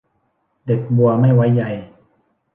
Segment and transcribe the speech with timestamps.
[0.65, 1.63] เด็ดบัวไม่ไว้ใย